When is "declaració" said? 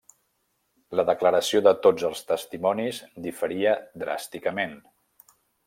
1.09-1.61